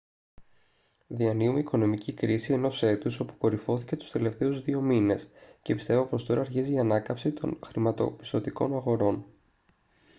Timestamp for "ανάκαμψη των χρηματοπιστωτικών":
6.79-8.73